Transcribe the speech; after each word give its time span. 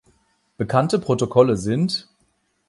Bekannte 0.57 0.97
Protokolle 0.99 1.55
sind 1.55 2.07